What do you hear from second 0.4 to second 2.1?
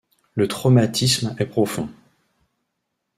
traumatisme est profond.